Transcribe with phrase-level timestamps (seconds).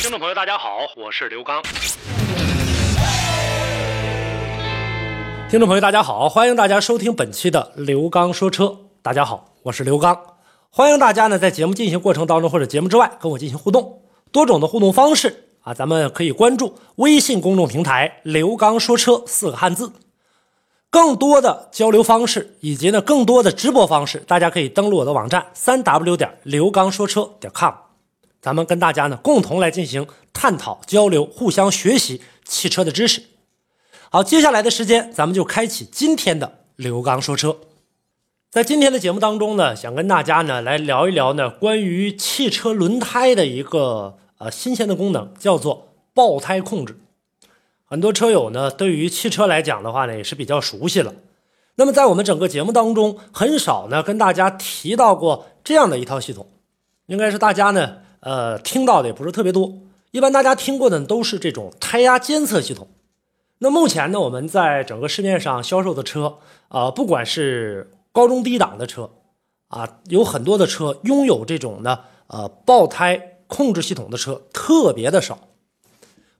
[0.00, 1.60] 听众朋友，大家好，我是刘刚。
[5.50, 8.78] 听众朋友，大家好，欢迎大家收听本期的刘刚说车。
[9.02, 10.16] 大家好，我是刘刚，
[10.70, 19.90] 欢迎大家呢在节目进行过程当中或者节目之外跟我进行互动，多种的互动方式啊，咱们可以关注微信公众平台“刘刚说车”四个汉字，
[20.90, 27.74] 更多的交流方式以及呢更多的直播方式，大家可以登录我的网站三 w 点刘刚说车点 com。
[28.40, 33.22] 咱们跟大家呢共同来进行探讨、交流、互相学习汽车的知识。
[34.10, 37.58] 好，接下来的时间，咱们就开启今天的刘刚说车。
[38.50, 46.98] 在今天的节目当中呢，想跟大家呢来聊一聊呢关于汽车轮胎的一个呃新鲜的功能，叫做爆胎控制。
[47.84, 51.14] 很多车友呢对于汽车来讲的话呢也是比较熟悉了。
[51.74, 56.46] 那么在我们整个节目当中，很少呢跟大家提到过这样的一套系统，
[57.06, 57.98] 应该是大家呢。
[58.20, 59.72] 呃，听到的也不是特别多，
[60.10, 62.88] 一般大家听过的都是这种胎压监测系统。
[63.58, 66.38] 那目前呢，我们在整个市面上销售的车，
[66.68, 69.10] 啊，不管是高中低档的车，
[69.68, 75.38] 啊，有很多的车拥有这种呢，呃，爆胎控制系统的车特别的少。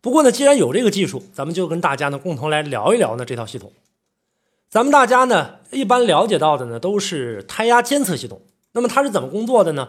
[0.01, 3.73] 不过呢，既然有这个技术，咱们就跟大家呢共同来聊一聊呢这套系统。
[4.71, 8.41] 咱们大家呢一般了解到的呢都是胎压监测系统，
[8.73, 9.89] 那么它是怎么工作的呢？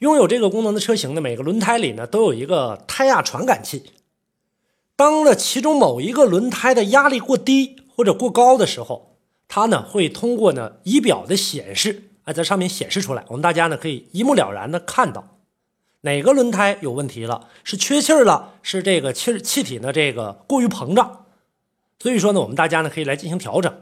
[0.00, 3.84] 拥有这个功能的车型呢，每个轮胎里呢都有一个胎压传感器。
[4.96, 9.16] 当呢其中某一个轮胎的压力过低或者过高的时候，
[9.48, 15.38] 它呢会通过呢仪表的显示，哎，在上面显示出来，我们大家呢可以一目了然的看到
[16.02, 21.26] 哪个轮胎有问题了，是缺气儿了，是这个气气体呢这个过于膨胀。
[21.98, 23.72] 所以说呢，我们大家呢可以来进行调整。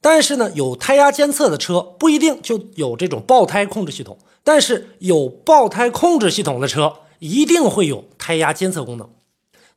[0.00, 4.18] 但是呢，有胎压监测的车不一定就有这种爆胎控制系统。
[4.44, 9.10] 但是有爆胎控制系统的车一定会有胎压监测功能。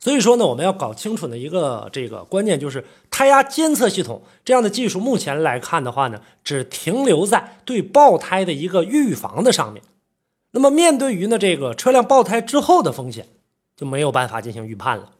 [0.00, 9.82] 所以说呢，我们要搞清楚的一个这个关键就是胎压监测系统这样的技术，目前来看的话呢，只停留在对爆胎的一个预防的上面。
[10.52, 13.28] 那么面对于呢这个车辆爆胎之后的风险，
[13.76, 15.10] 就没有办法进行预判了。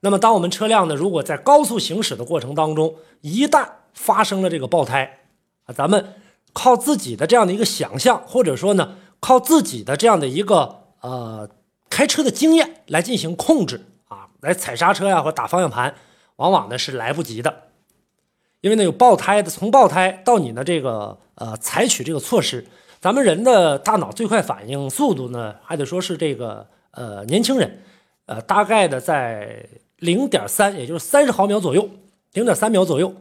[0.00, 5.20] 那么当我们车辆呢如果在高速行驶的过程当中，一旦发生了这个爆胎
[5.64, 6.14] 啊，咱们
[6.52, 11.48] 靠自己的这样的一个想象，或者说呢，靠自己的这样的一个呃
[11.88, 15.94] 开车的经验来进行控制啊，来踩刹车呀或打方向盘，
[16.36, 17.64] 往往呢是来不及的，
[18.60, 22.66] 因为呢有爆胎的，从爆胎到你的这个呃采取这个措施，
[23.00, 27.82] 咱们人的大脑最快反应速度呢，还得说是这个呃年轻人，
[28.26, 29.64] 呃大概的在
[29.98, 31.88] 零点三，也就是三十毫秒左右，
[32.32, 33.14] 零点三秒左右。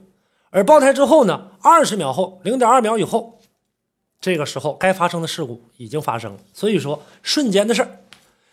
[0.51, 3.39] 而爆胎之后呢，二十秒后，零点二秒以后，
[4.19, 6.39] 这个时候该发生的事故已经发生了。
[6.53, 7.99] 所以说，瞬间的事儿。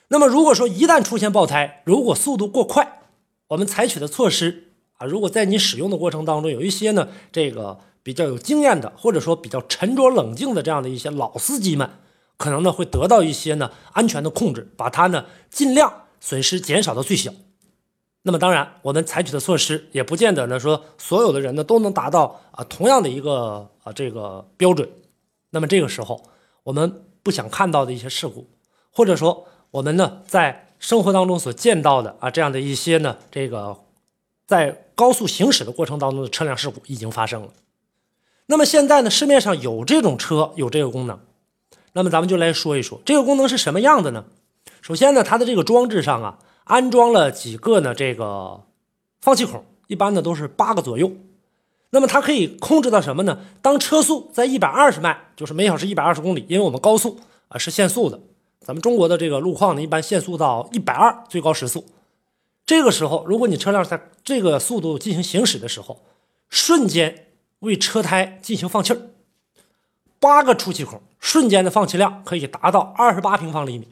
[0.06, 3.00] 那么，如果说一旦出现爆胎，如果速度过快，
[3.48, 11.90] 我们采取的措施啊，如果在你使用的过程当中有一些呢，这个比较有经验的，或者说比较沉着冷静的这样的一些老司机们，
[12.36, 17.32] 可能呢会得到一些呢安全的控制，把它呢尽量损失减少到最小。
[18.22, 24.86] 那么当然，我们采取的措施也不见得呢，说所有的人呢都能达到啊同样的一个啊这个标准。
[25.50, 26.22] 那么这个时候，
[26.64, 28.46] 我们不想看到的一些事故，
[28.90, 33.78] 或者说我们呢在生活当中所见到的啊这样的一些呢这个
[34.46, 37.48] 在高速行驶的过程当中的车辆事故已经发生了。
[38.46, 41.18] 那么现在呢市面上有这种车有这个功能，
[41.92, 44.24] 那么咱们就来说一说这个功能是什么样的呢？
[44.82, 46.38] 首先呢，它的这个装置上啊。
[46.68, 47.94] 安装了几个呢？
[47.94, 48.62] 这个
[49.20, 51.10] 放气孔一般呢都是八个左右。
[51.90, 53.40] 那么它可以控制到什么呢？
[53.62, 57.18] 当车速在一百二十迈，就是每小时一百二十公里，因为我们高速
[57.48, 58.20] 啊是限速的。
[58.60, 61.86] 咱们中国的这个路况呢，一般限速到一百二最高时速。
[62.66, 66.02] 这个时候，如果你车辆在这个速度进行行驶的时候，
[66.50, 67.28] 瞬间
[67.60, 69.00] 为车胎进行放气儿，
[70.20, 73.88] 八个出气孔，瞬间的放气量可以达到二十八平方厘米。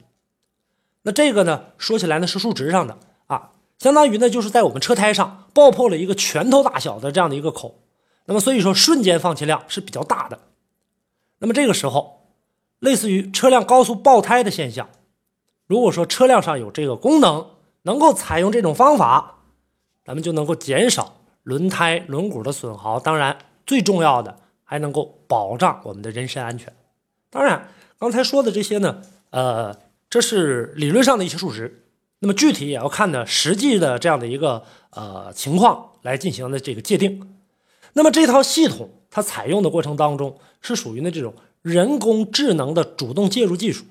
[1.06, 2.98] 那这个呢，说起来呢是数值上的
[3.28, 7.78] 啊，相当于呢就是在我们车胎上爆破了一个拳头大小的这样的一个口，
[8.24, 10.40] 那么所以说瞬间放气量是比较大的。
[11.38, 12.32] 那么这个时候，
[12.80, 14.88] 类似于车辆高速爆胎的现象，
[15.68, 17.50] 如果说车辆上有这个功能，
[17.82, 19.36] 能够采用这种方法，
[20.04, 22.98] 咱们就能够减少轮胎轮毂的损耗。
[22.98, 26.74] 当然，最重要的还能够保障我们的人身安全。
[27.30, 29.76] 当然，刚才说的这些呢，呃，
[30.08, 31.82] 这是理论上的一些数值。
[32.20, 37.36] 那么具体也要看呢实际的这样的一个呃情况来进行的这个界定。
[37.92, 43.84] 那么这套系统它采用的过程当中是属于呢这种人工智能的主动介入技术。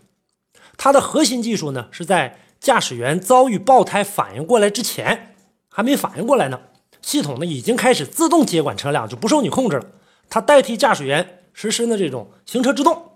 [0.78, 5.36] 它的核心技术呢是在驾驶员遭遇爆胎反应过来之前，
[5.70, 6.60] 还没反应过来呢，
[7.02, 9.86] 系统呢已经开始自动接管车辆，就不受你控制了。
[10.30, 13.12] 它代替驾驶员实施呢这种行车制动。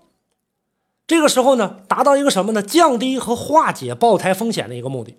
[1.10, 2.62] 这个时候呢，达到一个什么呢？
[2.62, 5.16] 降低和化解爆胎风险的一个目的。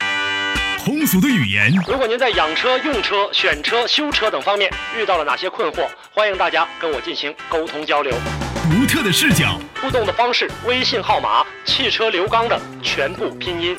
[0.85, 8.13] 通俗的语言，如果您在养车、用车、选车、修车等方面遇到了哪些困惑，欢迎大家跟我进行沟通交流。
[8.69, 13.75] 独特的视角，互动的方式，微信号码：汽车刘刚的全部拼音。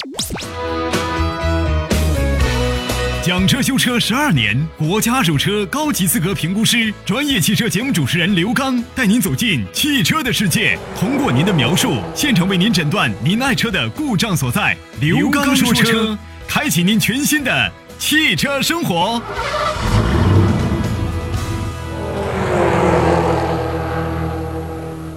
[3.25, 14.77] 讲车修车十二年，国家二手车高级资格评估师，专业汽车节目主持人刘刚带您走进汽车的世界，通过您的描述，现场为您诊断您爱车的故障所在。
[15.01, 19.23] 刘刚说车，开启您全新的汽车生活。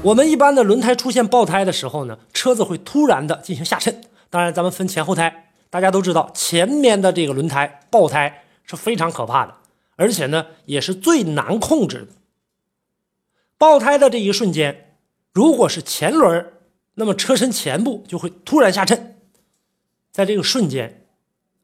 [0.03, 4.01] 我们一般的轮胎出现爆胎的时候呢，车子会突然的进行下沉。
[4.29, 5.44] 当然，咱们分前后胎。
[5.69, 9.55] 大家都知道，前面的这个轮胎爆胎是非常可怕的，
[9.95, 12.07] 而且呢也是最难控制的。
[13.57, 14.97] 爆胎的这一瞬间，
[15.33, 16.53] 如果是前轮，
[16.95, 19.17] 那么车身前部就会突然下沉，
[20.11, 21.05] 在这个瞬间，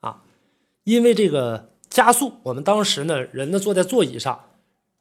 [0.02, 0.24] 啊，
[0.84, 4.46] 因为这个加速，我们当时呢人呢坐在座椅上，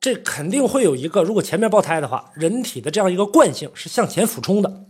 [0.00, 4.84] 这肯定会有一个，如果前面爆胎的话，人体的这样一个惯性是向前俯冲的，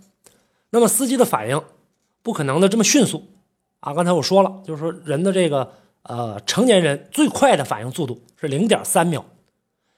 [0.71, 1.63] 那么司机的反应
[2.23, 3.29] 不可能的这么迅速。
[3.81, 5.73] 啊，刚才我说了，就是说人的这个
[6.03, 9.25] 呃成年人最快的反应速度是零点三秒。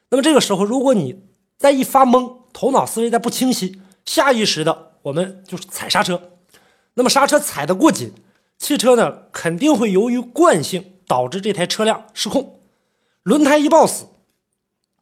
[0.08, 1.20] 那么这个时候，如果你
[1.58, 6.31] 再一发懵，头脑思维再不清晰，下意识的我们就是踩刹车。
[6.94, 8.12] 那么刹车踩得过紧，
[8.56, 12.61] 汽车呢肯定会由于惯性导致这台车辆失控，
[13.25, 14.06] 轮胎一抱死，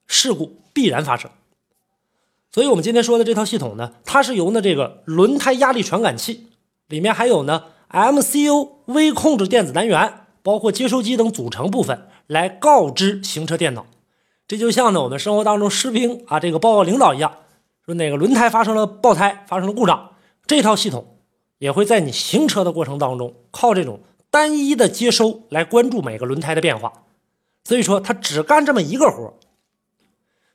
[0.06, 1.31] 事故必然发生。
[2.50, 6.47] 所以我们今天说的这套系统呢，它是由呢这个轮胎压力传感器
[6.88, 7.65] 里面还有呢。
[7.93, 13.87] MCU 微控制电子单元，包括接收机等组成部分，来告知行车电脑。
[14.47, 17.33] 这就像呢我们生活当中士兵啊，这个报告领导一样，
[17.85, 20.11] 说哪个轮胎发生了爆胎，发生了故障，
[20.47, 21.17] 这套系统
[21.59, 24.01] 也会在你行车的过程当中，靠这种
[24.31, 26.93] 单一的接收来关注每个轮胎的变化。
[27.65, 29.35] 所以说，它只干这么一个活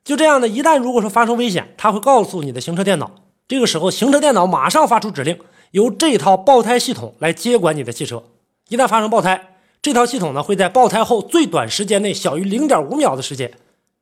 [0.04, 3.12] 就这样的，一旦如果说发生危险，它会告诉你的行车电脑。
[3.48, 5.38] 这个时候，行车电脑马上发出指令。
[5.72, 8.24] 由这套爆胎系统来接管你的汽车，
[8.70, 13.58] 一旦发生爆胎，这套系统呢会在爆胎后最短时间内，小于零点五秒的时间，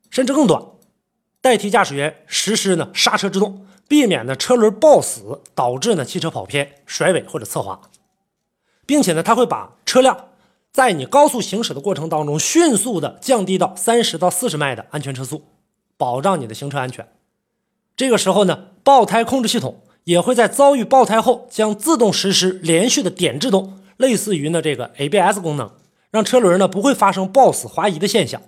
[0.10, 0.64] 甚至更短，
[1.42, 7.82] 代替驾驶员实施呢刹车制动，避免呢车轮抱死，导致呢汽车跑偏、甩尾或者侧滑，
[8.86, 10.30] 并且呢它会把车辆
[10.72, 15.44] 在你高速行驶的过程当中迅速的降低到三十到四十迈的安全车速，
[15.98, 17.08] 保障你的行车安全。
[17.96, 19.82] 这个时候呢，爆胎控制系统。
[20.06, 25.72] 也会在遭遇爆胎后，将自动实施连续的点制动，类似于呢这个 ABS 功能，
[26.12, 28.42] 让车轮呢不会发生抱死滑移的现象，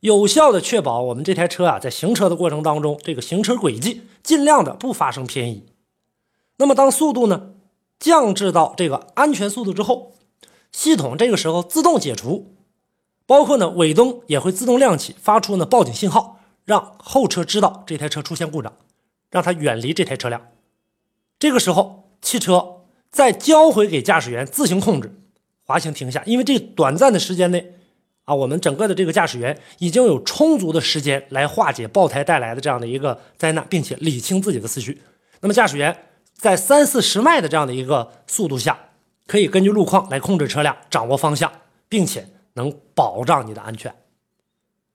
[0.00, 5.66] 有效的确保我们这台车啊在行车的过程当中，这个行车轨迹尽量的不发生偏移。
[6.58, 7.52] 那么当速度呢
[8.00, 10.14] 降至到这个安全速度之后，
[10.72, 12.56] 系统这个时候自动解除，
[13.26, 18.72] 包括呢尾灯也会自动亮起，发出呢报警信号，让后车知道这台车出现故障，
[19.30, 20.42] 让它远离这台车辆。
[21.42, 25.12] 这个时候，汽车再交回给驾驶员自行控制，
[25.64, 26.22] 滑行停下。
[26.24, 27.74] 因为这短暂的时间内，
[28.22, 35.02] 啊，我们整个的这个驾驶员已经有充足的时间来化解爆胎带来的这样的一个灾难，并且理清自己的思绪。
[35.40, 38.78] 那么，驾驶员在三四十迈的这样的一个速度下，
[39.26, 41.50] 可以根据路况来控制车辆，掌握方向，
[41.88, 43.92] 并且能保障你的安全。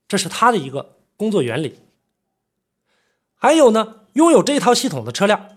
[0.08, 1.78] 这是它的一个工作原理。
[3.36, 5.50] 还有呢，拥有这套系统的车辆。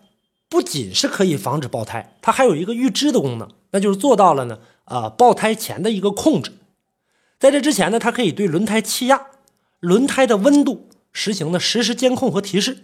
[0.50, 4.58] 不仅是可以防止爆胎，它还有一个预知的功能，那就是做到了呢。
[4.84, 6.50] 啊，爆胎前的一个控制，
[7.38, 9.28] 在这之前呢，它可以对轮胎气压、
[9.78, 12.78] 轮胎的温度实行的实时监控和提示。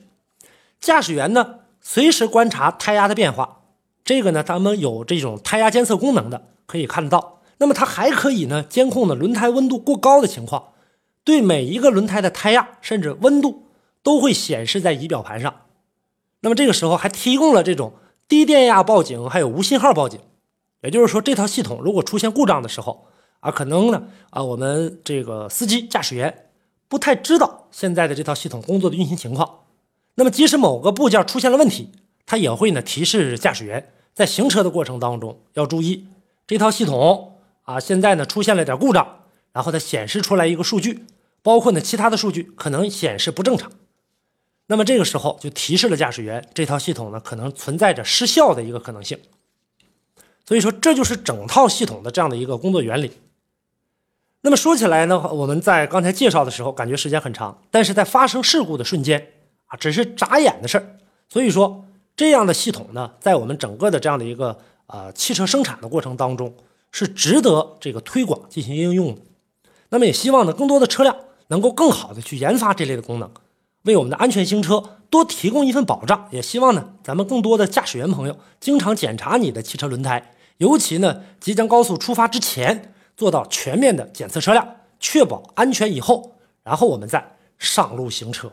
[0.78, 3.62] 驾驶员呢，随时观察胎压的变化。
[4.04, 7.42] 这个呢，咱们有这种胎压监测功能的，可以看得到。
[7.58, 10.75] 那么它还可以呢，监控呢轮胎温度过高的情况，
[11.25, 13.64] 对每一个轮胎的胎压甚至温度
[14.04, 15.52] 都会显示在仪表盘上。
[16.46, 17.94] 那么这个时候还提供了这种
[18.28, 20.20] 低电压报警，还有无信号报警，
[20.80, 23.08] 也就是说，这套系统如果出现故障的时候
[23.40, 26.46] 啊，可能呢啊，我们这个司机驾驶员
[26.86, 29.62] 不太知道现在的这套系统工作的运行情况。
[30.14, 31.90] 那么，即使某个部件出现了问题，
[32.26, 36.06] 它也会呢提示驾驶员在行车的过程当中要注意
[36.46, 39.04] 这套系统啊，现在呢出现了点故障，
[39.52, 41.06] 然后它显示出来一个数据，
[41.42, 43.68] 包括呢其他的数据可能显示不正常。
[44.66, 49.18] 那么这个时候就提示了驾驶员，这套系统呢可能存在着失效的一个可能性。
[50.44, 53.12] 所以说，这就是整套系统的这样的一个工作原理。
[54.42, 59.32] 那么说起来呢，我们在刚才介绍的时候，感觉时间很长，但是在发生事故的瞬间
[59.66, 60.99] 啊，只是眨眼的事儿。
[61.28, 64.56] 所以说，这样的系统呢，在我们整个的这样的一个
[64.87, 66.54] 呃汽车生产的过程当中，
[66.92, 69.20] 是值得这个推广进行应用的。
[69.88, 71.16] 那么也希望呢，更多的车辆
[71.49, 73.28] 能够更好的去研发这类的功能，
[73.87, 76.28] 为我们的安全行车多提供一份保障。
[76.31, 80.33] 也希望呢，咱们更多的驾驶员朋友经常检查你的汽车轮胎。
[80.59, 84.66] 尤其呢，即将高速出发之前，做到全面的检测车辆，
[84.99, 88.52] 确保安全以后，然后我们再上路行车。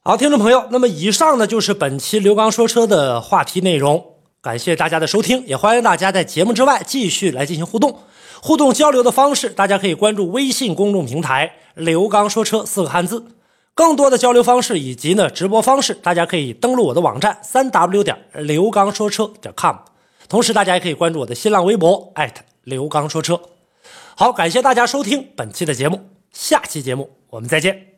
[0.00, 4.04] 好，听众朋友，那么以上呢就是本期刘刚说车的话题内容，
[4.40, 7.98] 感谢大家的收听，也欢迎大家在节目之外继续来进行互动。
[8.40, 13.24] 互动交流的方式，大家可以关注微信公众平台“刘刚说车”四个汉字。
[13.74, 19.76] 更多的交流方式以及呢直播方式，大家可以登录我的网站三 w 点刘刚说车点 com。
[20.28, 23.40] 同时，大家也可以关注我的新浪微博艾特刘刚说车。
[24.16, 26.00] 好，感谢大家收听本期的节目，
[26.32, 27.93] 下期节目我们再见。